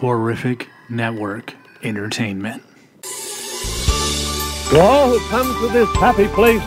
Horrific 0.00 0.68
Network 0.88 1.54
Entertainment. 1.82 2.62
To 4.70 4.80
all 4.80 5.08
who 5.10 5.18
come 5.28 5.46
to 5.60 5.72
this 5.72 5.88
happy 5.96 6.28
place, 6.28 6.62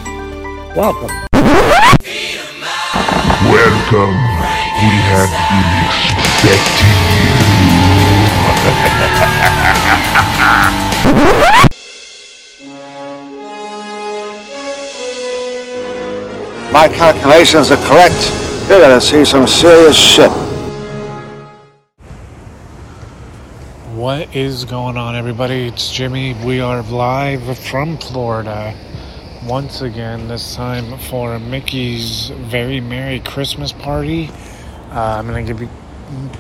welcome. 0.75 1.07
Welcome. 3.47 4.15
We 4.81 4.91
have 5.07 5.31
been 5.47 5.71
expecting 5.87 6.91
you. 7.21 7.71
My 16.73 16.87
calculations 16.89 17.71
are 17.71 17.77
correct. 17.87 18.29
You're 18.67 18.81
gonna 18.81 18.99
see 18.99 19.23
some 19.23 19.47
serious 19.47 19.95
shit. 19.95 20.50
What 24.11 24.35
is 24.35 24.65
going 24.65 24.97
on, 24.97 25.15
everybody? 25.15 25.67
It's 25.67 25.89
Jimmy. 25.89 26.33
We 26.33 26.59
are 26.59 26.81
live 26.81 27.57
from 27.57 27.97
Florida 27.97 28.75
once 29.45 29.79
again, 29.79 30.27
this 30.27 30.53
time 30.53 30.99
for 30.99 31.39
Mickey's 31.39 32.27
Very 32.27 32.81
Merry 32.81 33.21
Christmas 33.21 33.71
Party. 33.71 34.29
Uh, 34.91 35.15
I'm 35.17 35.27
going 35.27 35.45
to 35.45 35.53
give 35.53 35.61
you 35.61 35.69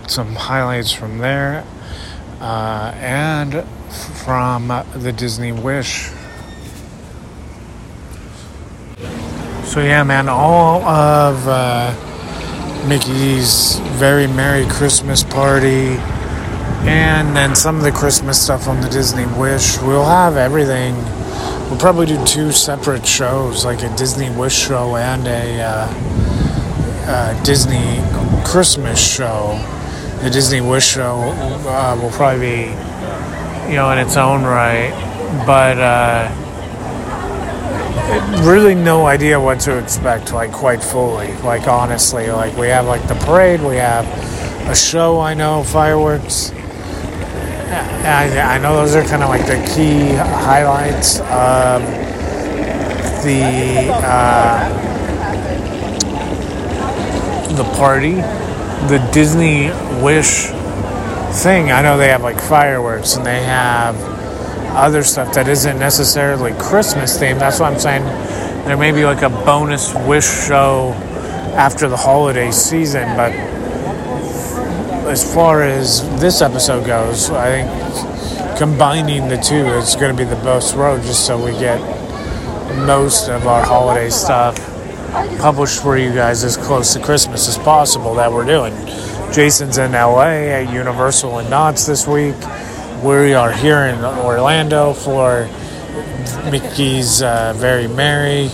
some 0.09 0.35
highlights 0.35 0.91
from 0.91 1.19
there 1.19 1.65
uh, 2.41 2.91
and 2.97 3.63
from 4.25 4.67
the 4.93 5.13
Disney 5.13 5.53
Wish 5.53 6.09
So 9.63 9.79
yeah, 9.79 10.03
man, 10.03 10.27
all 10.27 10.83
of 10.83 11.47
uh, 11.47 11.95
Mickey's 12.85 13.79
very 13.93 14.27
merry 14.27 14.65
Christmas 14.65 15.23
party, 15.23 15.95
and 16.87 17.35
then 17.35 17.55
some 17.55 17.77
of 17.77 17.83
the 17.83 17.91
Christmas 17.91 18.41
stuff 18.41 18.67
on 18.67 18.81
the 18.81 18.89
Disney 18.89 19.25
Wish. 19.37 19.77
We'll 19.81 20.05
have 20.05 20.37
everything. 20.37 20.95
We'll 21.69 21.79
probably 21.79 22.05
do 22.05 22.23
two 22.25 22.51
separate 22.51 23.05
shows, 23.05 23.63
like 23.63 23.81
a 23.83 23.95
Disney 23.95 24.29
Wish 24.29 24.67
show 24.67 24.95
and 24.95 25.27
a 25.27 25.61
uh, 25.61 25.87
uh, 27.07 27.43
Disney 27.43 28.01
Christmas 28.45 28.99
show. 28.99 29.59
The 30.21 30.29
Disney 30.29 30.61
Wish 30.61 30.85
show 30.85 31.19
uh, 31.21 31.97
will 32.01 32.11
probably 32.11 32.39
be, 32.39 32.61
you 33.69 33.75
know, 33.77 33.89
in 33.91 33.99
its 33.99 34.17
own 34.17 34.43
right, 34.43 34.91
but 35.45 35.77
uh, 35.77 36.29
really 38.43 38.75
no 38.75 39.05
idea 39.05 39.39
what 39.39 39.59
to 39.61 39.77
expect, 39.77 40.33
like 40.33 40.51
quite 40.51 40.83
fully. 40.83 41.33
Like 41.37 41.67
honestly, 41.67 42.29
like 42.31 42.55
we 42.57 42.67
have 42.67 42.85
like 42.85 43.07
the 43.07 43.15
parade, 43.15 43.61
we 43.61 43.77
have 43.77 44.05
a 44.69 44.75
show. 44.75 45.19
I 45.19 45.33
know 45.33 45.63
fireworks. 45.63 46.51
I, 47.73 48.55
I 48.55 48.57
know 48.57 48.75
those 48.75 48.95
are 48.95 49.03
kind 49.03 49.23
of 49.23 49.29
like 49.29 49.45
the 49.45 49.57
key 49.73 50.13
highlights 50.13 51.19
of 51.21 51.81
the 53.23 53.91
uh, 54.03 54.69
the 57.55 57.63
party, 57.77 58.15
the 58.15 59.09
Disney 59.13 59.69
Wish 60.03 60.47
thing. 61.41 61.71
I 61.71 61.81
know 61.81 61.97
they 61.97 62.09
have 62.09 62.23
like 62.23 62.41
fireworks 62.41 63.15
and 63.15 63.25
they 63.25 63.43
have 63.43 63.95
other 64.75 65.03
stuff 65.03 65.33
that 65.33 65.47
isn't 65.47 65.79
necessarily 65.79 66.53
Christmas 66.53 67.17
themed. 67.17 67.39
That's 67.39 67.59
why 67.59 67.69
I'm 67.69 67.79
saying 67.79 68.03
there 68.65 68.77
may 68.77 68.91
be 68.91 69.05
like 69.05 69.21
a 69.21 69.29
bonus 69.29 69.93
wish 69.93 70.27
show 70.47 70.93
after 71.55 71.87
the 71.87 71.97
holiday 71.97 72.51
season. 72.51 73.15
But 73.15 73.31
as 75.11 75.33
far 75.33 75.61
as 75.61 76.01
this 76.21 76.41
episode 76.41 76.85
goes, 76.85 77.29
I 77.31 77.63
think 77.63 78.57
combining 78.57 79.27
the 79.27 79.35
two 79.35 79.65
is 79.75 79.93
going 79.95 80.15
to 80.15 80.17
be 80.17 80.23
the 80.23 80.37
best 80.37 80.73
road 80.73 81.01
just 81.01 81.25
so 81.25 81.43
we 81.43 81.51
get 81.59 81.79
most 82.85 83.27
of 83.27 83.45
our 83.45 83.61
holiday 83.61 84.09
stuff 84.09 84.55
published 85.39 85.81
for 85.81 85.97
you 85.97 86.13
guys 86.13 86.45
as 86.45 86.55
close 86.55 86.93
to 86.93 87.01
Christmas 87.01 87.49
as 87.49 87.57
possible 87.57 88.15
that 88.15 88.31
we're 88.31 88.45
doing. 88.45 88.73
Jason's 89.33 89.77
in 89.77 89.91
LA 89.91 90.47
at 90.47 90.73
Universal 90.73 91.39
and 91.39 91.49
Knott's 91.49 91.85
this 91.85 92.07
week 92.07 92.37
we 93.03 93.33
are 93.33 93.51
here 93.51 93.87
in 93.87 94.05
Orlando 94.05 94.93
for 94.93 95.49
Mickey's 96.49 97.21
uh, 97.21 97.53
Very 97.57 97.89
Merry, 97.89 98.49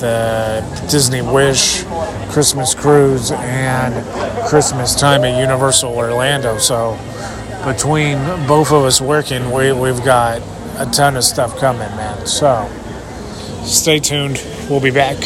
the 0.00 0.64
Disney 0.90 1.22
Wish 1.22 1.84
Christmas 2.30 2.74
Cruise, 2.74 3.32
and 3.32 4.46
Christmas 4.48 4.94
time 4.94 5.24
at 5.24 5.40
Universal 5.40 5.92
Orlando. 5.92 6.58
So 6.58 6.98
between 7.66 8.18
both 8.46 8.70
of 8.70 8.84
us 8.84 9.00
working, 9.00 9.50
we, 9.50 9.72
we've 9.72 10.04
got 10.04 10.40
a 10.76 10.88
ton 10.92 11.16
of 11.16 11.24
stuff 11.24 11.58
coming, 11.58 11.80
man. 11.80 12.26
So 12.26 12.70
stay 13.64 13.98
tuned. 13.98 14.42
We'll 14.70 14.80
be 14.80 14.90
back. 14.90 15.16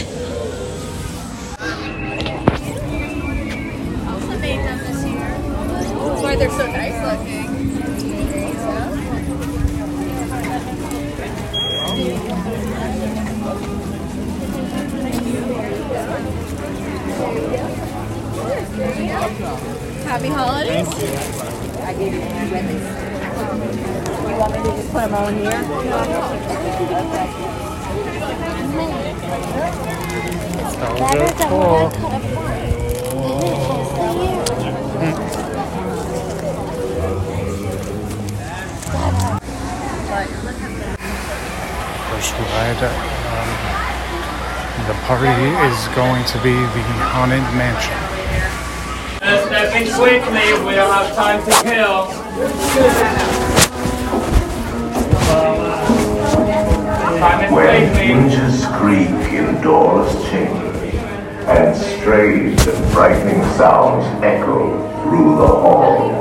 Going 45.94 46.24
to 46.24 46.38
be 46.42 46.54
the 46.54 46.82
Haunted 47.12 47.42
Mansion. 47.52 47.92
Stepping 49.46 49.92
quickly, 49.92 50.52
we 50.64 50.74
don't 50.74 50.90
have 50.90 51.14
time 51.14 51.44
to 51.44 51.50
kill. 51.62 52.06
When 57.54 57.94
hinges 57.94 58.64
creak 58.78 59.10
in 59.34 59.60
doorless 59.60 60.14
chambers, 60.30 60.94
and 61.46 61.76
strange 61.76 62.66
and 62.66 62.92
frightening 62.92 63.42
sounds 63.56 64.06
echo 64.24 64.88
through 65.02 65.36
the 65.36 65.46
hall, 65.46 66.11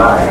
foolish 0.00 0.29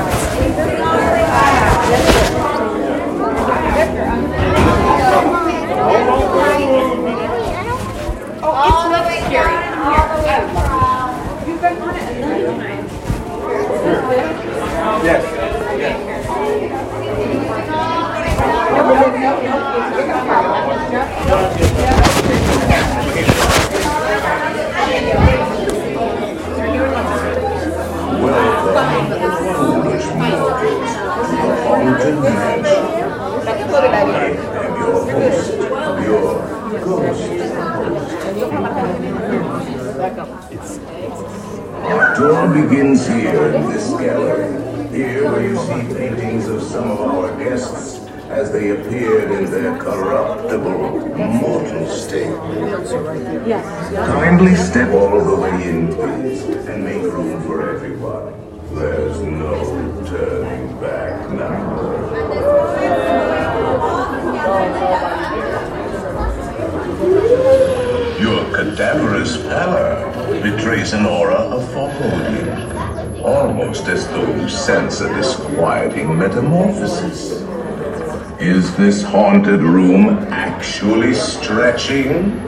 this 78.80 79.04
haunted 79.04 79.60
room 79.60 80.08
actually 80.32 81.14
stretching? 81.14 82.40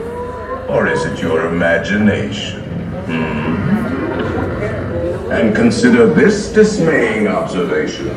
Or 0.66 0.86
is 0.86 1.04
it 1.04 1.20
your 1.20 1.46
imagination? 1.46 2.62
Hmm? 3.04 3.56
And 5.30 5.54
consider 5.54 6.06
this 6.06 6.50
dismaying 6.50 7.28
observation. 7.28 8.08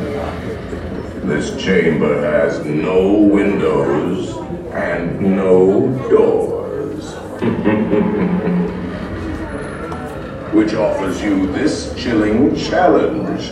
This 1.28 1.62
chamber 1.62 2.22
has 2.22 2.64
no 2.64 3.12
windows 3.12 4.38
and 4.72 5.20
no 5.20 5.90
doors. 6.10 7.16
Which 10.54 10.74
offers 10.74 11.22
you 11.22 11.48
this 11.48 11.94
chilling 11.98 12.56
challenge 12.56 13.50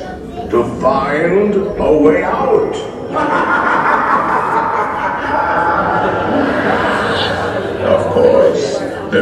to 0.51 0.63
find 0.79 1.53
a 1.53 1.97
way 1.97 2.23
out. 2.23 2.93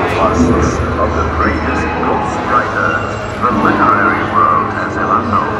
influences 0.00 0.78
of 0.96 1.08
the 1.12 1.26
greatest 1.36 1.84
ghostwriter 2.00 2.92
the 3.40 3.52
literary 3.64 4.24
world 4.32 4.72
has 4.72 4.96
ever 4.96 5.20
known. 5.28 5.54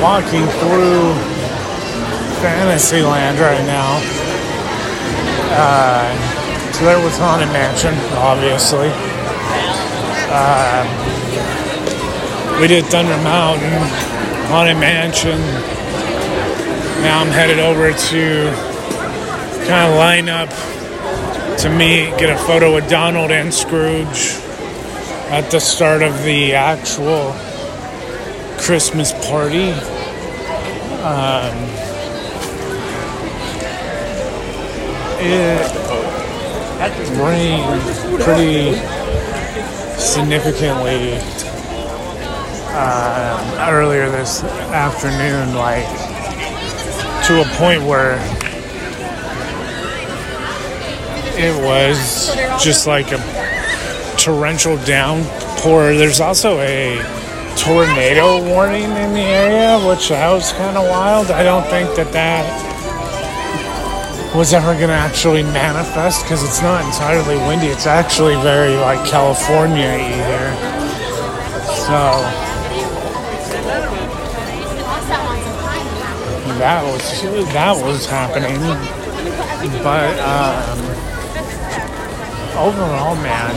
walking 0.00 0.46
through 0.60 1.14
Fantasyland 2.42 3.38
right 3.38 3.64
now. 3.64 4.00
Uh, 5.58 6.72
so 6.72 6.84
there 6.84 7.02
was 7.02 7.16
Haunted 7.16 7.48
Mansion, 7.48 7.94
obviously. 8.16 8.90
Uh, 10.28 10.84
we 12.60 12.66
did 12.66 12.84
Thunder 12.86 13.16
Mountain, 13.22 13.72
Haunted 14.48 14.76
Mansion. 14.76 15.38
Now 17.02 17.20
I'm 17.20 17.28
headed 17.28 17.58
over 17.58 17.92
to 17.92 18.50
kind 19.66 19.90
of 19.90 19.96
line 19.96 20.28
up 20.28 20.50
to 21.60 21.70
meet, 21.70 22.18
get 22.18 22.28
a 22.28 22.36
photo 22.36 22.74
with 22.74 22.88
Donald 22.90 23.30
and 23.30 23.52
Scrooge 23.52 24.36
at 25.30 25.50
the 25.50 25.58
start 25.58 26.02
of 26.02 26.22
the 26.22 26.54
actual 26.54 27.34
Christmas 28.58 29.12
party. 29.28 29.72
Um, 31.06 31.54
it 35.20 35.62
rained 37.16 38.20
pretty 38.22 38.74
significantly 40.00 41.12
um, 42.74 43.70
earlier 43.72 44.10
this 44.10 44.42
afternoon, 44.42 45.54
like 45.54 45.86
to 47.28 47.40
a 47.40 47.44
point 47.56 47.84
where 47.84 48.16
it 51.38 51.54
was 51.64 52.34
just 52.60 52.88
like 52.88 53.12
a 53.12 54.16
torrential 54.18 54.76
downpour. 54.78 55.94
There's 55.94 56.20
also 56.20 56.58
a 56.58 57.15
tornado 57.56 58.42
warning 58.44 58.84
in 58.84 59.12
the 59.14 59.20
area, 59.20 59.78
which 59.88 60.08
that 60.10 60.30
was 60.32 60.52
kind 60.52 60.76
of 60.76 60.84
wild. 60.88 61.30
I 61.30 61.42
don't 61.42 61.64
think 61.68 61.94
that 61.96 62.12
that 62.12 62.44
was 64.34 64.52
ever 64.52 64.74
going 64.74 64.88
to 64.88 64.94
actually 64.94 65.42
manifest 65.42 66.22
because 66.22 66.42
it's 66.44 66.60
not 66.60 66.84
entirely 66.84 67.36
windy. 67.48 67.68
It's 67.68 67.86
actually 67.86 68.34
very 68.42 68.74
like 68.76 69.08
California 69.08 69.96
here. 69.98 70.52
So 71.86 72.24
that 76.58 76.82
was 76.84 77.22
that 77.52 77.76
was 77.84 78.06
happening, 78.06 78.58
but 79.82 80.18
um, 80.20 80.78
overall, 82.56 83.14
man, 83.16 83.54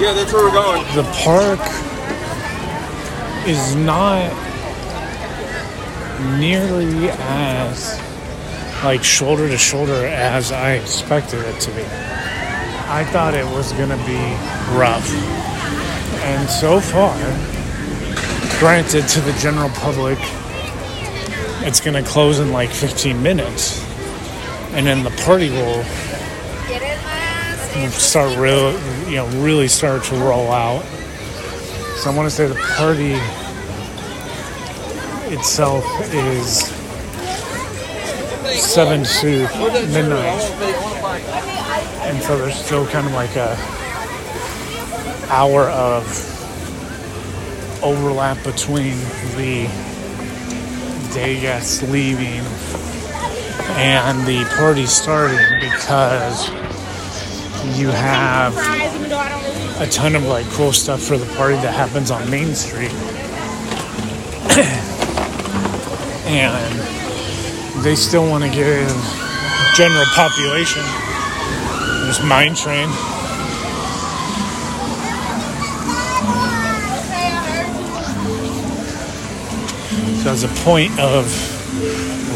Yeah, 0.00 0.12
that's 0.12 0.32
where 0.32 0.44
we're 0.44 0.52
going. 0.52 0.82
the 0.94 1.04
park 1.22 1.60
is 3.46 3.74
not 3.76 4.30
nearly 6.38 7.08
as 7.10 8.00
like 8.84 9.02
shoulder 9.02 9.48
to 9.48 9.58
shoulder 9.58 10.06
as 10.06 10.52
I 10.52 10.72
expected 10.72 11.40
it 11.40 11.60
to 11.60 11.70
be. 11.72 11.82
I 11.82 13.04
thought 13.12 13.34
it 13.34 13.44
was 13.44 13.72
gonna 13.72 13.96
be 13.98 14.18
rough. 14.76 15.08
And 16.22 16.48
so 16.48 16.80
far, 16.80 17.16
granted 18.58 19.08
to 19.08 19.20
the 19.20 19.32
general 19.40 19.70
public, 19.70 20.18
it's 21.62 21.80
gonna 21.80 22.02
close 22.02 22.40
in 22.40 22.52
like 22.52 22.70
15 22.70 23.22
minutes. 23.22 23.84
And 24.72 24.86
then 24.86 25.02
the 25.02 25.10
party 25.22 25.50
will 25.50 25.84
start 27.90 28.36
real 28.38 28.72
you 29.08 29.16
know, 29.16 29.26
really 29.42 29.68
start 29.68 30.04
to 30.04 30.14
roll 30.16 30.50
out. 30.52 30.84
So 32.00 32.10
I 32.10 32.16
want 32.16 32.30
to 32.30 32.34
say 32.34 32.46
the 32.46 32.54
party 32.54 33.12
itself 35.34 35.84
is 36.14 36.68
seven 38.58 39.04
to 39.04 39.40
midnight, 39.92 40.40
and 42.06 42.22
so 42.22 42.38
there's 42.38 42.54
still 42.54 42.86
kind 42.86 43.06
of 43.06 43.12
like 43.12 43.36
a 43.36 43.54
hour 45.30 45.68
of 45.68 46.06
overlap 47.82 48.42
between 48.44 48.96
the 49.36 49.68
day 51.12 51.38
guests 51.38 51.82
leaving 51.82 52.40
and 53.76 54.26
the 54.26 54.42
party 54.56 54.86
starting 54.86 55.60
because 55.60 56.48
you 57.74 57.88
have 57.88 58.56
a 59.80 59.86
ton 59.90 60.14
of 60.14 60.24
like 60.24 60.46
cool 60.50 60.72
stuff 60.72 61.02
for 61.02 61.16
the 61.16 61.26
party 61.36 61.56
that 61.56 61.72
happens 61.72 62.10
on 62.10 62.28
Main 62.30 62.54
Street. 62.54 62.92
and 66.26 66.80
they 67.84 67.94
still 67.94 68.28
want 68.28 68.44
to 68.44 68.50
give 68.50 68.88
general 69.74 70.04
population 70.14 70.82
there's 72.02 72.22
mine 72.22 72.54
train 72.54 72.88
so 80.18 80.30
as 80.30 80.44
a 80.44 80.48
point 80.62 80.98
of 81.00 81.24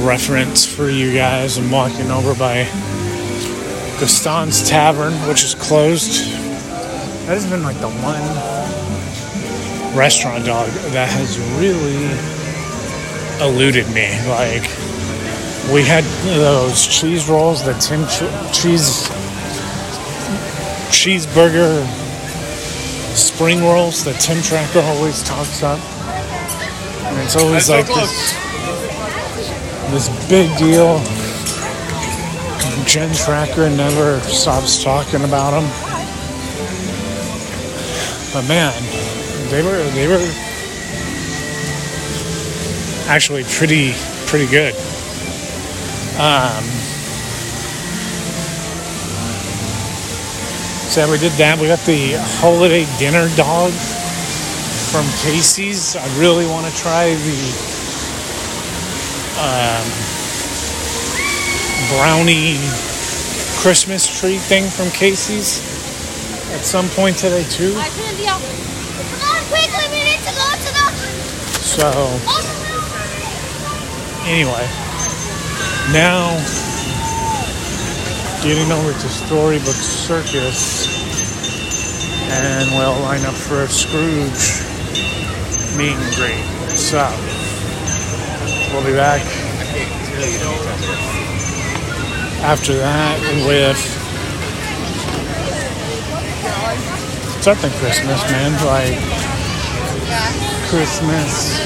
reference 0.06 0.64
for 0.64 0.88
you 0.88 1.12
guys 1.12 1.58
i'm 1.58 1.70
walking 1.70 2.10
over 2.10 2.34
by 2.34 2.64
gaston's 4.04 4.68
tavern 4.68 5.12
which 5.28 5.42
is 5.42 5.54
closed 5.54 6.30
that 7.26 7.40
has 7.40 7.46
been 7.46 7.62
like 7.62 7.78
the 7.80 7.88
one 7.88 8.20
restaurant 9.96 10.44
dog 10.44 10.68
that 10.92 11.08
has 11.08 11.38
really 11.58 12.34
eluded 13.40 13.86
me. 13.94 14.10
Like 14.28 14.62
we 15.72 15.82
had 15.82 16.04
those 16.36 16.86
cheese 16.86 17.28
rolls, 17.28 17.64
the 17.64 17.72
Tim 17.74 18.04
Ch- 18.06 18.28
cheese 18.52 19.08
cheeseburger 20.90 21.84
spring 23.16 23.62
rolls 23.62 24.04
that 24.04 24.20
Tim 24.20 24.42
Tracker 24.42 24.80
always 24.80 25.22
talks 25.22 25.62
up. 25.62 25.78
And 27.06 27.18
it's 27.20 27.36
always 27.36 27.70
like 27.70 27.86
this, 27.86 28.34
this 29.90 30.28
big 30.28 30.56
deal. 30.58 30.98
Jen 32.94 33.12
Tracker 33.12 33.68
never 33.70 34.20
stops 34.20 34.84
talking 34.84 35.24
about 35.24 35.50
them. 35.50 35.64
But 38.32 38.46
man, 38.46 38.72
they 39.50 39.64
were 39.64 39.82
they 39.90 40.06
were 40.06 40.24
actually 43.08 43.42
pretty 43.42 43.94
pretty 44.26 44.46
good. 44.46 44.76
Um, 46.20 46.62
so 50.86 51.10
we 51.10 51.18
did 51.18 51.32
that. 51.32 51.58
We 51.60 51.66
got 51.66 51.80
the 51.80 52.12
holiday 52.38 52.86
dinner 53.00 53.28
dog 53.34 53.72
from 54.92 55.04
Casey's. 55.18 55.96
I 55.96 56.06
really 56.20 56.46
want 56.46 56.72
to 56.72 56.76
try 56.76 57.12
the 57.12 57.40
um, 59.42 60.23
brownie 61.88 62.56
Christmas 63.60 64.20
tree 64.20 64.38
thing 64.38 64.68
from 64.68 64.90
Casey's 64.90 65.60
at 66.52 66.64
some 66.64 66.88
point 66.90 67.16
today 67.18 67.44
too. 67.44 67.72
Come 67.72 67.80
on, 67.80 69.42
quickly, 69.48 69.86
we 69.90 70.00
need 70.04 70.20
to 70.22 70.32
go 70.32 70.48
to 70.54 70.70
the. 70.72 70.84
So 71.64 71.88
anyway, 74.28 74.66
now 75.92 76.36
getting 78.42 78.70
over 78.70 78.92
to 78.92 79.08
Storybook 79.08 79.74
Circus, 79.74 80.86
and 82.30 82.70
we'll 82.76 83.00
line 83.00 83.24
up 83.24 83.34
for 83.34 83.62
a 83.62 83.68
Scrooge 83.68 84.62
meet 85.76 85.96
and 85.96 86.14
greet. 86.14 86.44
So 86.76 87.08
we'll 88.72 88.84
be 88.84 88.92
back 88.92 89.22
after 92.44 92.74
that 92.74 93.18
with 93.48 93.78
something 97.42 97.70
Christmas, 97.80 98.20
man. 98.30 98.52
Like 98.66 99.00
Christmas. 100.68 101.56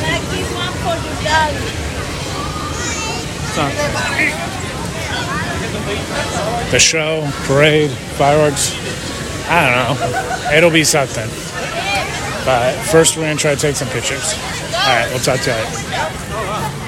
The 6.71 6.79
show, 6.79 7.29
parade, 7.47 7.91
fireworks. 7.91 8.73
I 9.51 9.67
don't 9.67 9.99
know. 9.99 10.57
It'll 10.57 10.71
be 10.71 10.85
something. 10.85 11.29
But 12.45 12.75
first, 12.87 13.17
we're 13.17 13.25
gonna 13.25 13.37
try 13.37 13.55
to 13.57 13.61
take 13.61 13.75
some 13.75 13.89
pictures. 13.89 14.35
All 14.75 14.95
right, 14.95 15.09
we'll 15.11 15.19
talk 15.19 15.41
to 15.41 15.51
you 15.51 15.57
later. 15.57 16.88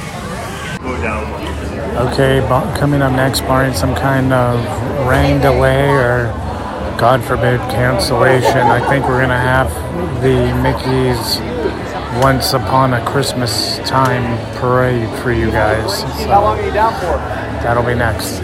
Okay, 0.82 2.40
coming 2.78 3.02
up 3.02 3.12
next, 3.12 3.42
barring 3.42 3.74
some 3.74 3.94
kind 3.94 4.32
of 4.32 4.58
rain 5.06 5.38
delay 5.40 5.90
or, 5.90 6.28
God 6.98 7.22
forbid, 7.22 7.60
cancellation, 7.70 8.62
I 8.62 8.80
think 8.88 9.06
we're 9.06 9.18
going 9.18 9.28
to 9.28 9.34
have 9.34 9.68
the 10.22 10.54
Mickey's 10.62 11.38
Once 12.22 12.54
Upon 12.54 12.94
a 12.94 13.04
Christmas 13.04 13.78
Time 13.80 14.38
parade 14.56 15.10
for 15.20 15.32
you 15.32 15.50
guys. 15.50 15.98
So 16.00 16.28
that'll 17.62 17.84
be 17.84 17.94
next. 17.94 18.40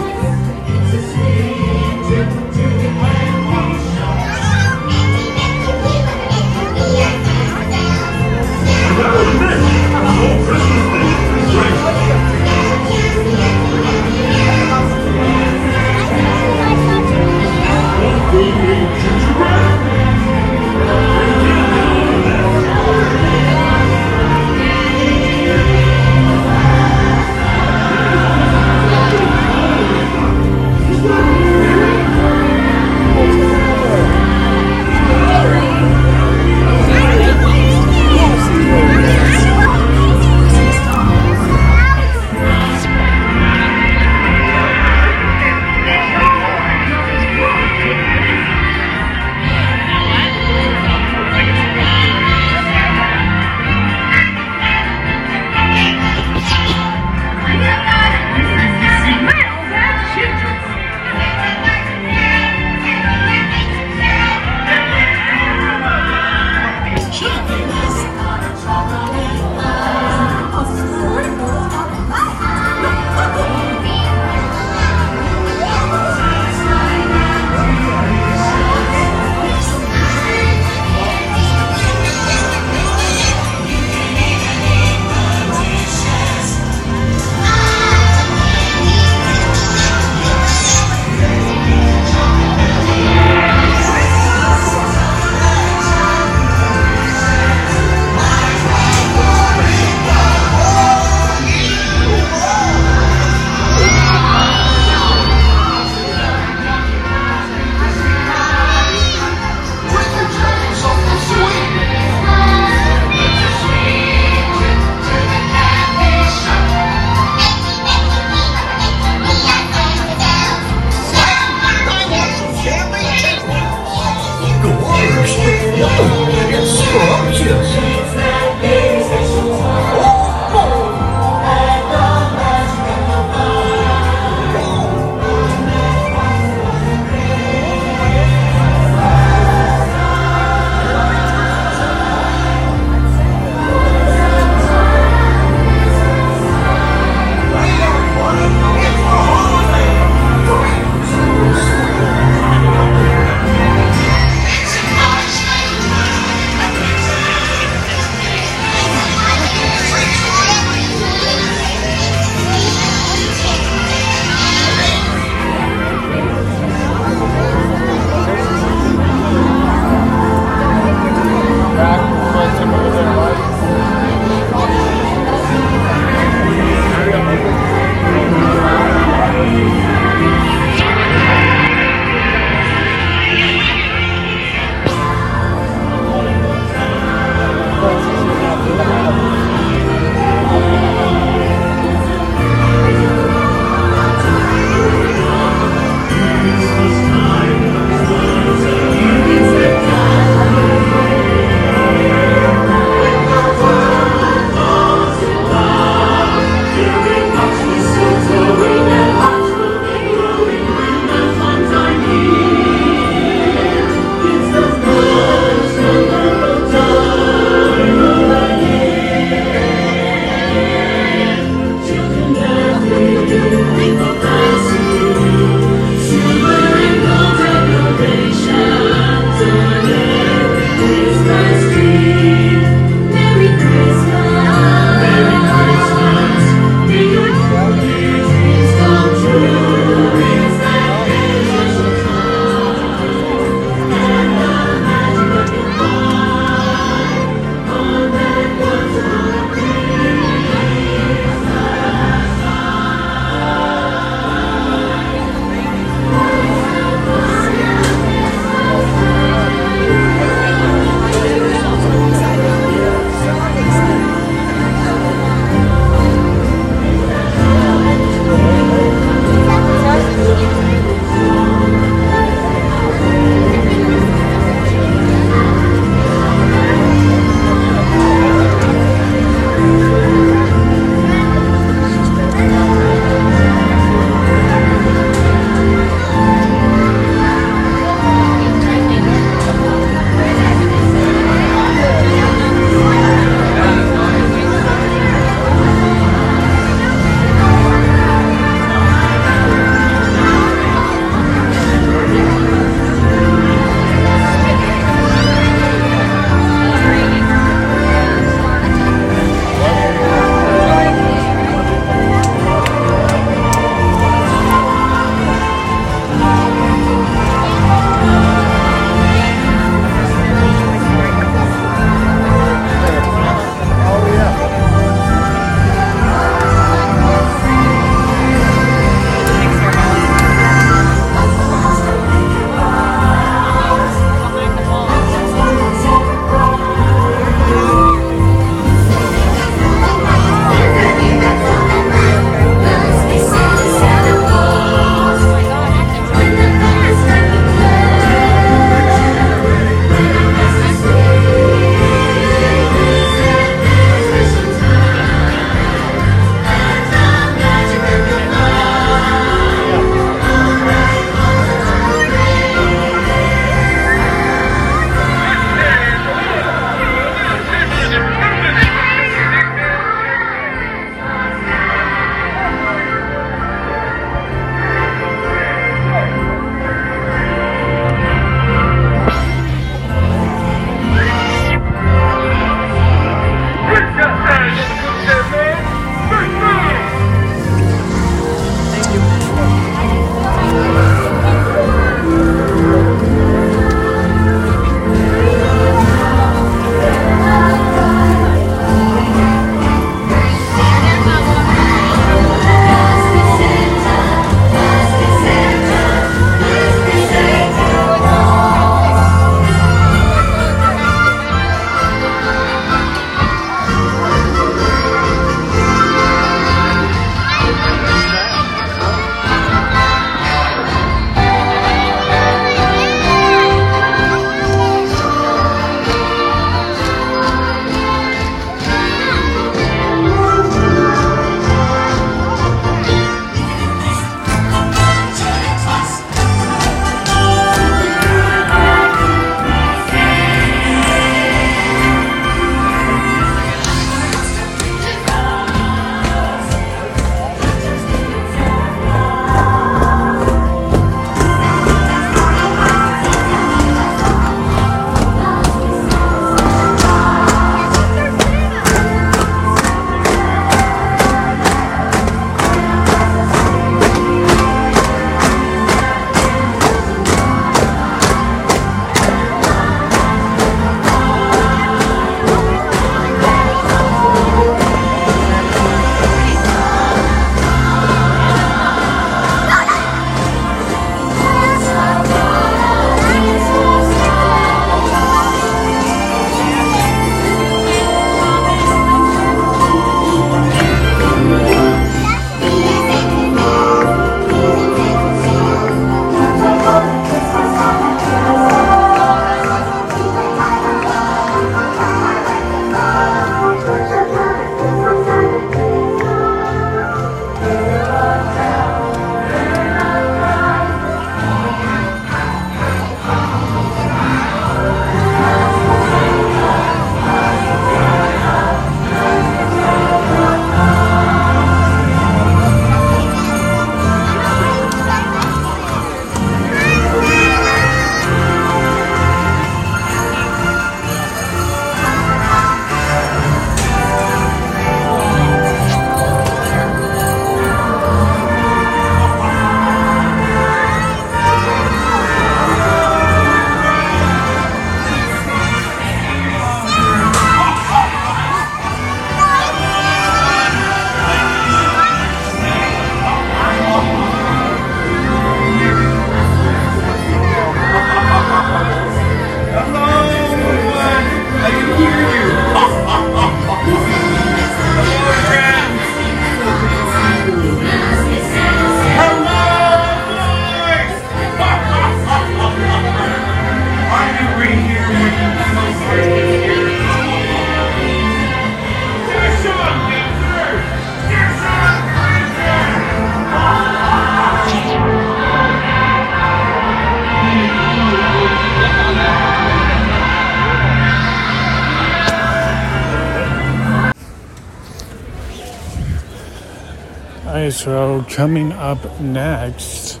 So 597.58 598.06
coming 598.08 598.52
up 598.52 599.00
next, 599.00 600.00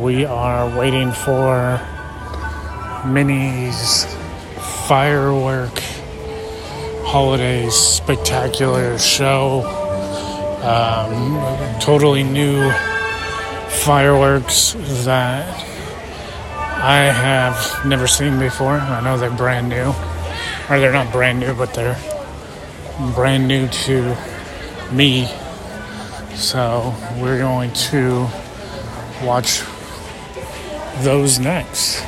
we 0.00 0.24
are 0.24 0.76
waiting 0.76 1.12
for 1.12 1.80
Minnie's 3.06 4.04
firework 4.88 5.78
holiday 7.06 7.70
spectacular 7.70 8.98
show. 8.98 9.60
Um, 10.64 11.78
totally 11.78 12.24
new 12.24 12.68
fireworks 13.68 14.72
that 15.04 15.46
I 16.82 17.04
have 17.04 17.86
never 17.86 18.08
seen 18.08 18.40
before. 18.40 18.72
I 18.72 19.00
know 19.00 19.16
they're 19.16 19.30
brand 19.30 19.68
new, 19.68 19.94
or 20.68 20.80
they're 20.80 20.92
not 20.92 21.12
brand 21.12 21.38
new, 21.38 21.54
but 21.54 21.72
they're 21.72 21.96
brand 23.14 23.46
new 23.46 23.68
to 23.68 24.16
me. 24.90 25.30
So 26.54 26.94
we're 27.20 27.38
going 27.38 27.72
to 27.72 28.28
watch 29.24 29.64
those 30.98 31.40
next. 31.40 32.00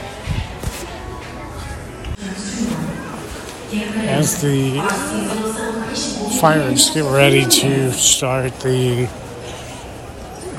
As 4.06 4.40
the 4.40 4.78
fires 6.40 6.90
get 6.90 7.12
ready 7.12 7.44
to 7.44 7.90
start, 7.90 8.60
the 8.60 9.08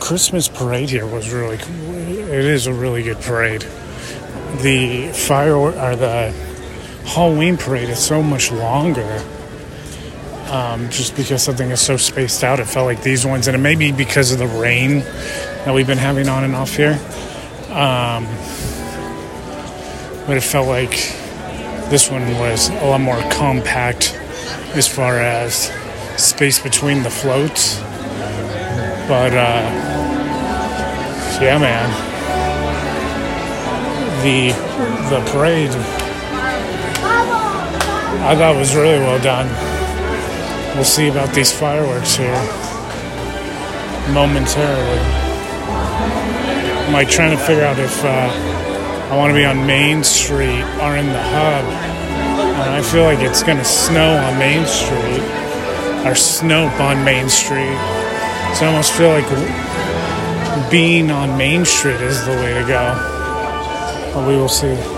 Christmas 0.01 0.49
parade 0.49 0.89
here 0.89 1.07
was 1.07 1.31
really 1.31 1.55
it 1.55 2.43
is 2.43 2.67
a 2.67 2.73
really 2.73 3.03
good 3.03 3.21
parade. 3.21 3.61
The 4.63 5.13
fire 5.13 5.55
or 5.55 5.71
the 5.95 6.33
Halloween 7.05 7.55
parade 7.55 7.87
is 7.87 8.05
so 8.05 8.21
much 8.21 8.51
longer. 8.51 9.23
Um, 10.49 10.89
just 10.89 11.15
because 11.15 11.43
something 11.43 11.69
is 11.71 11.81
so 11.81 11.97
spaced 11.97 12.43
out, 12.43 12.59
it 12.59 12.65
felt 12.65 12.85
like 12.85 13.03
these 13.03 13.25
ones, 13.25 13.47
and 13.47 13.55
it 13.55 13.59
may 13.59 13.75
be 13.75 13.91
because 13.91 14.31
of 14.31 14.39
the 14.39 14.47
rain 14.47 14.99
that 14.99 15.73
we've 15.73 15.87
been 15.87 15.97
having 15.97 16.29
on 16.29 16.45
and 16.45 16.55
off 16.55 16.75
here. 16.75 16.93
Um, 17.69 18.25
but 20.25 20.37
it 20.37 20.43
felt 20.43 20.67
like 20.67 20.91
this 21.89 22.09
one 22.09 22.23
was 22.39 22.69
a 22.69 22.85
lot 22.85 23.01
more 23.01 23.19
compact 23.31 24.13
as 24.73 24.87
far 24.87 25.19
as 25.19 25.71
space 26.17 26.59
between 26.59 27.03
the 27.03 27.09
floats. 27.09 27.79
But 29.07 29.33
uh, 29.33 29.87
yeah, 31.41 31.57
man, 31.57 31.89
the 34.23 34.51
the 35.09 35.21
parade 35.31 35.69
I 38.19 38.35
thought 38.35 38.55
was 38.57 38.75
really 38.75 38.99
well 38.99 39.21
done. 39.21 39.66
We'll 40.77 40.85
see 40.85 41.07
about 41.07 41.33
these 41.33 41.51
fireworks 41.51 42.15
here 42.17 42.37
momentarily. 44.13 44.99
I'm 46.85 46.93
like 46.93 47.09
trying 47.09 47.35
to 47.35 47.43
figure 47.43 47.63
out 47.63 47.79
if 47.79 48.05
uh, 48.05 48.29
I 49.11 49.17
want 49.17 49.31
to 49.31 49.33
be 49.33 49.43
on 49.43 49.65
Main 49.65 50.03
Street 50.03 50.61
or 50.79 50.95
in 50.95 51.07
the 51.07 51.19
hub. 51.19 51.65
And 51.65 52.75
I 52.75 52.83
feel 52.83 53.05
like 53.05 53.17
it's 53.21 53.41
going 53.41 53.57
to 53.57 53.65
snow 53.65 54.17
on 54.17 54.37
Main 54.37 54.67
Street 54.67 55.23
or 56.05 56.13
snow 56.13 56.67
on 56.79 57.03
Main 57.03 57.27
Street. 57.27 57.77
So 58.53 58.65
I 58.65 58.67
almost 58.67 58.93
feel 58.93 59.09
like 59.09 59.25
being 60.69 61.09
on 61.09 61.35
Main 61.39 61.65
Street 61.65 62.01
is 62.01 62.23
the 62.23 62.33
way 62.33 62.53
to 62.53 62.67
go. 62.67 64.11
But 64.13 64.27
we 64.27 64.35
will 64.37 64.47
see. 64.47 64.96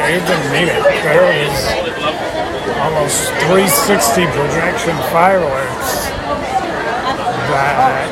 It, 0.00 0.16
it 0.16 0.26
didn't 0.26 0.52
need 0.52 0.68
it. 0.72 0.80
There 1.04 1.20
was 1.20 1.56
almost 2.80 3.28
360 3.46 4.24
projection 4.32 4.96
fireworks. 5.12 6.08
That 7.50 8.08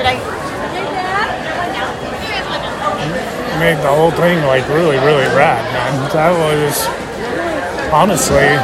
made 3.59 3.79
the 3.83 3.89
whole 3.89 4.11
thing 4.13 4.45
like 4.47 4.67
really, 4.69 4.97
really 4.99 5.27
rad, 5.35 5.65
man. 5.73 6.11
That 6.13 6.33
was 6.37 6.87
honestly 7.93 8.55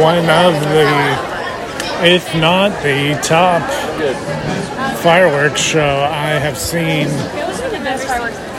one 0.00 0.18
of 0.30 0.54
the, 0.72 0.86
if 2.06 2.34
not 2.36 2.70
the 2.82 3.18
top 3.22 3.62
fireworks 4.98 5.60
show 5.60 6.08
I 6.10 6.38
have 6.38 6.56
seen 6.56 7.08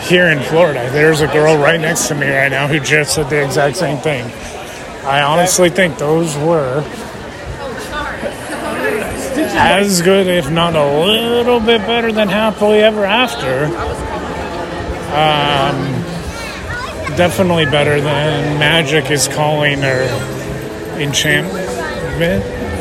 here 0.06 0.28
in 0.28 0.42
Florida. 0.44 0.90
There's 0.92 1.22
a 1.22 1.28
girl 1.28 1.58
right 1.58 1.80
next 1.80 2.08
to 2.10 2.16
me 2.16 2.30
right 2.30 2.50
now 2.50 2.68
who 2.68 2.80
just 2.80 3.16
said 3.16 3.30
the 3.30 3.44
exact 3.44 3.76
same 3.78 3.98
thing. 3.98 4.26
I 5.06 5.22
honestly 5.22 5.70
think 5.70 5.98
those 5.98 6.36
were 6.38 6.84
as 9.58 10.02
good, 10.02 10.28
if 10.28 10.52
not 10.52 10.76
a 10.76 10.86
little 10.86 11.60
bit 11.60 11.82
better 11.82 12.12
than 12.12 12.28
Happily 12.28 12.80
Ever 12.80 13.06
After. 13.06 13.66
Um, 15.16 15.76
definitely 17.16 17.66
better 17.66 18.02
than 18.02 18.60
Magic 18.60 19.10
is 19.10 19.28
calling 19.28 19.84
or 19.84 20.02
Enchantment. 21.00 21.66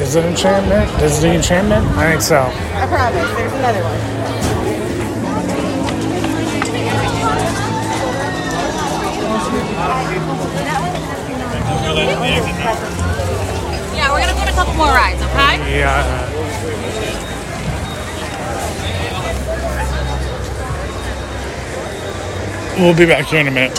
Is 0.00 0.16
it 0.16 0.24
Enchantment? 0.24 0.98
Disney 0.98 1.36
Enchantment? 1.36 1.86
I 1.96 2.10
think 2.10 2.22
so. 2.22 2.40
I 2.40 2.86
promise. 2.86 3.30
There's 3.36 3.52
another 3.52 3.82
one. 3.82 4.53
Yeah, 11.94 12.10
we're 14.10 14.20
gonna 14.20 14.34
put 14.38 14.48
a 14.48 14.52
couple 14.52 14.74
more 14.74 14.88
rides, 14.88 15.22
okay? 15.22 15.78
Yeah. 15.78 16.30
We'll 22.78 22.96
be 22.96 23.06
back 23.06 23.26
here 23.26 23.38
in 23.38 23.46
a 23.46 23.52
minute. 23.52 23.78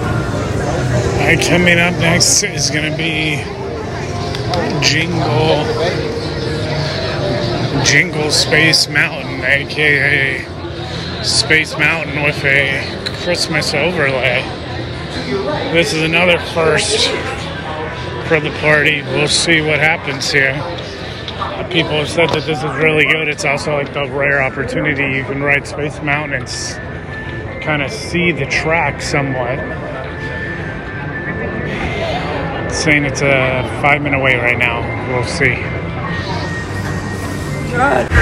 All 0.00 1.32
right, 1.32 1.40
coming 1.48 1.78
up 1.78 1.94
next 2.00 2.42
is 2.42 2.70
to 2.90 2.96
be 2.96 3.36
Jingle 4.82 5.64
Jingle 7.84 8.32
Space 8.32 8.88
Mountain, 8.88 9.44
aka 9.44 10.44
Space 11.22 11.78
Mountain 11.78 12.24
with 12.24 12.44
a 12.44 12.82
Christmas 13.22 13.74
overlay. 13.74 14.65
This 15.72 15.92
is 15.92 16.02
another 16.02 16.38
first 16.54 17.08
for 18.28 18.40
the 18.40 18.50
party. 18.60 19.02
We'll 19.02 19.28
see 19.28 19.60
what 19.60 19.78
happens 19.78 20.30
here. 20.30 20.54
People 21.70 21.98
have 21.98 22.08
said 22.08 22.28
that 22.30 22.44
this 22.46 22.58
is 22.58 22.70
really 22.82 23.04
good. 23.04 23.28
It's 23.28 23.44
also 23.44 23.74
like 23.74 23.92
the 23.92 24.06
rare 24.10 24.42
opportunity 24.42 25.16
you 25.16 25.24
can 25.24 25.42
ride 25.42 25.66
Space 25.66 26.00
Mountain 26.02 26.40
and 26.40 27.62
kind 27.62 27.82
of 27.82 27.90
see 27.90 28.32
the 28.32 28.46
track 28.46 29.02
somewhat. 29.02 29.58
It's 32.66 32.78
saying 32.78 33.04
it's 33.04 33.22
a 33.22 33.62
five 33.82 34.02
minute 34.02 34.22
wait 34.22 34.36
right 34.36 34.58
now. 34.58 34.80
We'll 35.12 35.24
see. 35.24 35.54
Space 37.72 38.15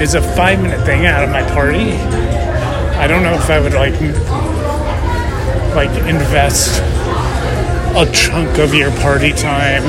is 0.00 0.14
a 0.14 0.22
five 0.22 0.60
minute 0.62 0.84
thing 0.84 1.06
out 1.06 1.24
of 1.24 1.30
my 1.30 1.42
party. 1.50 1.92
I 2.98 3.06
don't 3.06 3.22
know 3.22 3.34
if 3.34 3.50
I 3.50 3.60
would 3.60 3.74
like 3.74 3.94
like 5.74 5.90
invest 6.08 6.80
a 7.96 8.10
chunk 8.12 8.58
of 8.58 8.74
your 8.74 8.90
party 9.00 9.32
time 9.32 9.82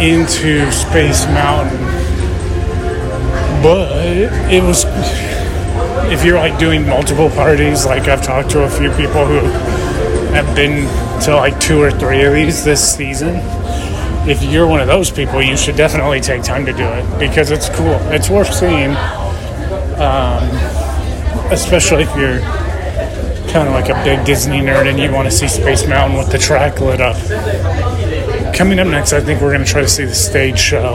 into 0.00 0.70
Space 0.72 1.24
Mountain. 1.26 1.78
But 3.62 3.92
it 4.52 4.62
was 4.62 4.84
if 6.10 6.24
you're 6.24 6.38
like 6.38 6.58
doing 6.58 6.86
multiple 6.86 7.30
parties, 7.30 7.86
like 7.86 8.08
I've 8.08 8.22
talked 8.22 8.50
to 8.50 8.64
a 8.64 8.70
few 8.70 8.90
people 8.90 9.24
who 9.24 9.38
have 10.34 10.54
been 10.56 10.86
to 11.22 11.36
like 11.36 11.60
two 11.60 11.80
or 11.80 11.90
three 11.90 12.22
of 12.22 12.32
these 12.32 12.64
this 12.64 12.96
season. 12.96 13.36
If 14.28 14.42
you're 14.42 14.66
one 14.66 14.80
of 14.80 14.86
those 14.86 15.10
people, 15.10 15.40
you 15.40 15.56
should 15.56 15.76
definitely 15.76 16.20
take 16.20 16.42
time 16.42 16.66
to 16.66 16.72
do 16.72 16.84
it 16.84 17.18
because 17.18 17.50
it's 17.50 17.70
cool. 17.70 17.96
It's 18.12 18.28
worth 18.28 18.52
seeing, 18.52 18.90
um, 19.96 20.44
especially 21.50 22.02
if 22.02 22.14
you're 22.14 22.40
kind 23.50 23.66
of 23.66 23.74
like 23.74 23.88
a 23.88 24.04
big 24.04 24.24
Disney 24.26 24.58
nerd 24.58 24.88
and 24.88 24.98
you 24.98 25.10
want 25.10 25.28
to 25.28 25.34
see 25.34 25.48
Space 25.48 25.86
Mountain 25.88 26.18
with 26.18 26.30
the 26.30 26.38
track 26.38 26.80
lit 26.80 27.00
up. 27.00 27.16
Coming 28.54 28.78
up 28.78 28.88
next, 28.88 29.14
I 29.14 29.20
think 29.20 29.40
we're 29.40 29.52
going 29.52 29.64
to 29.64 29.70
try 29.70 29.80
to 29.80 29.88
see 29.88 30.04
the 30.04 30.14
stage 30.14 30.58
show 30.58 30.94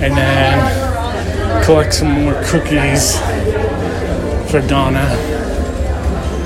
and 0.00 0.16
then 0.16 1.64
collect 1.64 1.92
some 1.92 2.12
more 2.12 2.40
cookies 2.44 3.18
for 4.50 4.60
Donna 4.66 5.04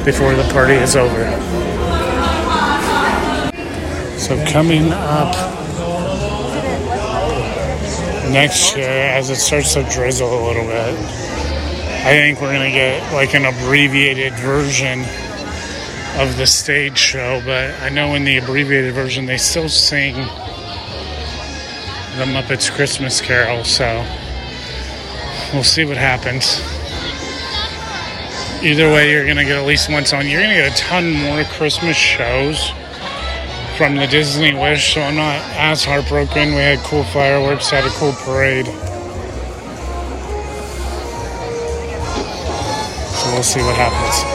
before 0.04 0.34
the 0.34 0.48
party 0.50 0.74
is 0.74 0.96
over. 0.96 1.30
So 4.18 4.42
coming 4.50 4.90
up 4.92 5.53
next 8.34 8.76
year, 8.76 8.88
as 8.88 9.30
it 9.30 9.36
starts 9.36 9.74
to 9.74 9.84
drizzle 9.84 10.28
a 10.28 10.42
little 10.46 10.64
bit, 10.64 10.94
I 12.04 12.10
think 12.10 12.40
we're 12.40 12.52
gonna 12.52 12.70
get 12.70 13.12
like 13.12 13.34
an 13.34 13.44
abbreviated 13.44 14.34
version 14.34 15.00
of 16.18 16.36
the 16.36 16.46
stage 16.46 16.98
show. 16.98 17.40
But 17.44 17.80
I 17.80 17.88
know 17.88 18.14
in 18.14 18.24
the 18.24 18.38
abbreviated 18.38 18.92
version 18.92 19.26
they 19.26 19.38
still 19.38 19.68
sing 19.68 20.14
the 22.16 22.24
Muppets 22.26 22.70
Christmas 22.70 23.20
Carol, 23.20 23.64
so 23.64 24.04
we'll 25.52 25.62
see 25.62 25.84
what 25.84 25.96
happens 25.96 26.60
either 28.64 28.88
way, 28.88 29.10
you're 29.10 29.24
going 29.24 29.36
to 29.36 29.44
get 29.44 29.58
at 29.58 29.66
least 29.66 29.90
one 29.90 30.06
song. 30.06 30.26
You're 30.26 30.40
going 30.40 30.56
to 30.56 30.62
get 30.62 30.72
a 30.72 30.76
ton 30.82 31.12
more 31.12 31.44
Christmas 31.44 31.96
shows 31.96 32.72
from 33.76 33.96
the 33.96 34.06
Disney 34.06 34.54
Wish, 34.54 34.94
so 34.94 35.00
I'm 35.00 35.16
not 35.16 35.40
as 35.56 35.84
heartbroken. 35.84 36.50
We 36.50 36.60
had 36.60 36.78
cool 36.80 37.02
fireworks, 37.04 37.70
had 37.70 37.84
a 37.84 37.90
cool 37.90 38.12
parade. 38.12 38.66
So 43.06 43.32
we'll 43.32 43.42
see 43.42 43.60
what 43.62 43.74
happens. 43.76 44.33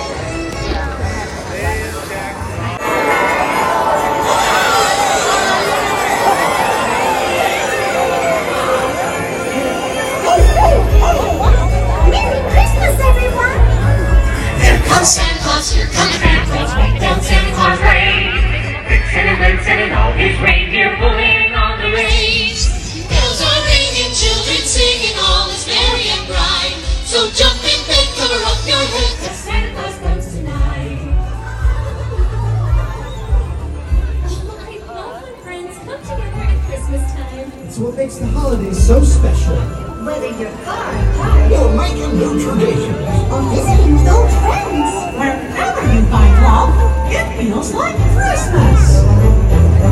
Makes 38.10 38.22
the 38.22 38.28
holidays 38.40 38.88
so 38.88 39.04
special. 39.04 39.56
Whether 40.04 40.30
you're 40.42 40.50
far 40.66 40.90
apart 40.90 41.52
You're 41.52 41.78
making 41.78 42.18
new 42.18 42.42
traditions. 42.42 43.06
or 43.30 43.42
visiting 43.54 43.94
with 43.94 44.10
old 44.10 44.32
friends, 44.42 44.90
Wherever 45.14 45.82
you 45.94 46.02
find 46.10 46.34
love, 46.42 46.74
it 47.12 47.38
feels 47.38 47.72
like 47.72 47.96
Christmas. 48.18 49.06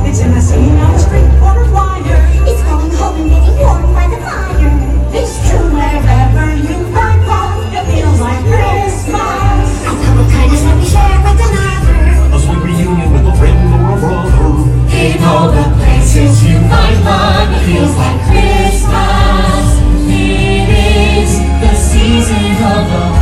It's 0.09 0.19
in 0.21 0.31
the 0.31 0.41
scene 0.41 0.77
on 0.77 0.93
the 0.93 0.99
street 0.99 1.29
corner 1.39 1.65
flyer. 1.69 2.17
it's 2.49 2.63
going 2.63 2.91
home 2.97 3.21
and 3.21 3.29
getting 3.29 3.57
warm 3.59 3.83
by 3.93 4.07
the 4.09 4.17
fire. 4.25 4.73
It's 5.13 5.37
true 5.49 5.69
wherever 5.69 6.55
you 6.55 6.75
find 6.95 7.16
Christmas. 18.29 19.65
It 20.09 20.69
is 21.19 21.39
the 21.61 21.73
season 21.75 22.51
of 22.73 22.83
the 22.91 23.16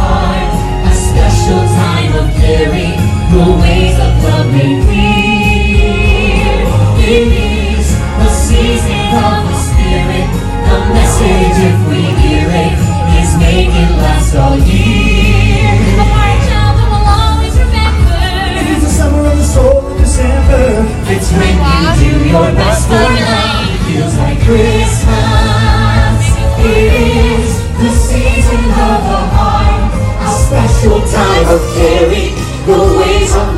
time 31.16 31.48
of 31.48 31.62
caring. 31.76 32.36
The 32.66 32.80
ways 33.00 33.36
of 33.36 33.55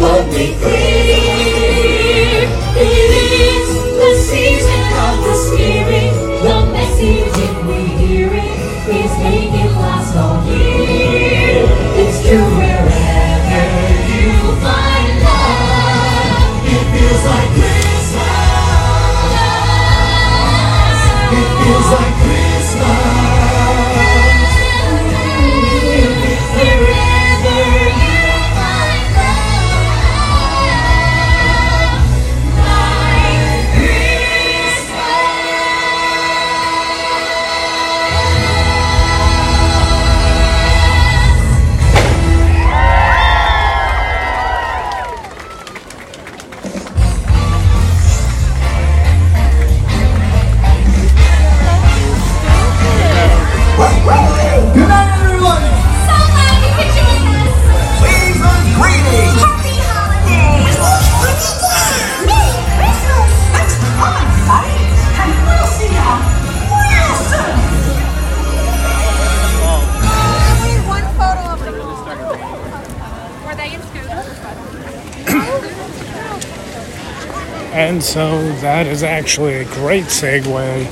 And 77.98 78.04
so 78.04 78.52
that 78.62 78.86
is 78.86 79.02
actually 79.02 79.56
a 79.56 79.66
great 79.66 80.04
segue 80.04 80.86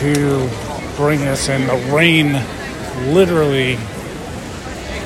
to 0.00 0.96
bring 0.98 1.22
us 1.22 1.48
in. 1.48 1.66
The 1.66 1.90
rain 1.90 2.34
literally 3.14 3.76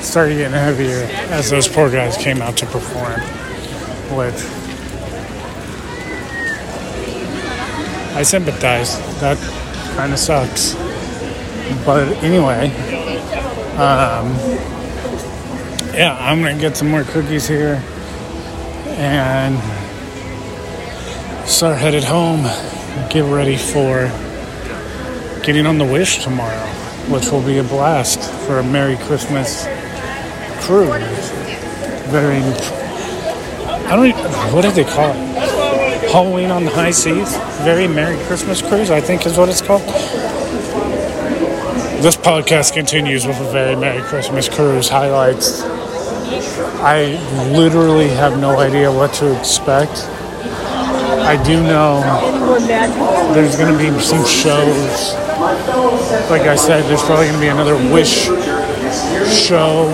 started 0.01 0.35
getting 0.35 0.51
heavier 0.51 1.07
as 1.31 1.49
those 1.49 1.69
poor 1.69 1.89
guys 1.89 2.17
came 2.17 2.41
out 2.41 2.57
to 2.57 2.65
perform, 2.65 3.21
which 4.11 4.35
I 8.13 8.21
sympathize. 8.21 8.99
That 9.21 9.37
kind 9.95 10.11
of 10.11 10.19
sucks. 10.19 10.73
But 11.85 12.09
anyway, 12.25 12.71
um, 13.77 14.35
yeah, 15.95 16.17
I'm 16.19 16.41
gonna 16.41 16.59
get 16.59 16.75
some 16.75 16.89
more 16.89 17.05
cookies 17.05 17.47
here 17.47 17.81
and 18.97 19.74
start 21.45 21.77
headed 21.77 22.03
home. 22.03 22.43
Get 23.09 23.23
ready 23.25 23.57
for 23.57 24.11
getting 25.43 25.65
on 25.65 25.77
the 25.77 25.85
Wish 25.85 26.23
tomorrow, 26.23 26.67
which 27.09 27.29
will 27.31 27.41
be 27.41 27.59
a 27.59 27.63
blast 27.63 28.19
for 28.45 28.59
a 28.59 28.63
Merry 28.63 28.97
Christmas 28.97 29.65
cruise. 30.65 31.29
Very, 32.09 32.37
I 33.85 33.95
don't. 33.95 34.53
What 34.53 34.61
did 34.63 34.73
they 34.73 34.83
call 34.83 35.11
it? 35.11 36.11
Halloween 36.11 36.49
on 36.49 36.65
the 36.65 36.71
high 36.71 36.91
seas. 36.91 37.35
Very 37.63 37.87
Merry 37.87 38.17
Christmas 38.25 38.61
cruise, 38.61 38.89
I 38.89 39.01
think 39.01 39.25
is 39.25 39.37
what 39.37 39.49
it's 39.49 39.61
called. 39.61 39.81
This 42.01 42.15
podcast 42.15 42.73
continues 42.73 43.25
with 43.25 43.39
a 43.39 43.51
very 43.51 43.75
Merry 43.75 44.01
Christmas 44.03 44.49
cruise 44.49 44.89
highlights. 44.89 45.61
I 46.81 47.17
literally 47.51 48.09
have 48.09 48.39
no 48.39 48.59
idea 48.59 48.91
what 48.91 49.13
to 49.15 49.37
expect. 49.39 50.09
I 51.25 51.41
do 51.43 51.63
know 51.63 52.01
there's 53.33 53.55
going 53.55 53.73
to 53.73 53.79
be 53.79 53.89
some 53.99 54.23
shows. 54.25 55.15
Like 56.29 56.43
I 56.43 56.55
said, 56.55 56.85
there's 56.85 57.01
probably 57.01 57.25
going 57.25 57.33
to 57.33 57.41
be 57.41 57.47
another 57.47 57.73
Wish 57.91 58.25
show. 59.27 59.89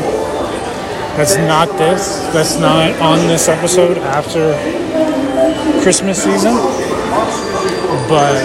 That's 1.15 1.37
not 1.37 1.69
this. 1.77 2.19
That's 2.33 2.59
not 2.59 2.99
on 2.99 3.27
this 3.27 3.47
episode 3.47 3.97
after 3.97 4.53
Christmas 5.81 6.21
season. 6.21 6.53
But 8.09 8.35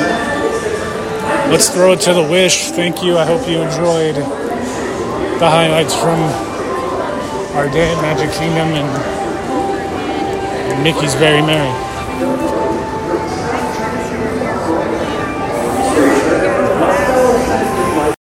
let's 1.51 1.69
throw 1.69 1.93
it 1.93 2.01
to 2.03 2.15
the 2.15 2.23
Wish. 2.23 2.71
Thank 2.71 3.03
you. 3.03 3.19
I 3.19 3.25
hope 3.25 3.49
you 3.49 3.63
enjoyed 3.63 4.15
the 4.15 5.51
highlights 5.51 5.95
from 5.95 6.21
our 7.57 7.69
day 7.69 7.93
at 7.93 8.01
Magic 8.01 8.31
Kingdom 8.31 8.75
and 8.75 10.85
Mickey's 10.85 11.15
Very 11.15 11.43
Merry. 11.43 11.86